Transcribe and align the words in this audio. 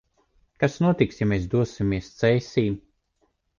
Kas 0.63 0.77
notiks, 0.85 1.19
ja 1.21 1.27
mēs 1.33 1.45
dosimies 1.53 2.11
Cēsīm? 2.25 2.81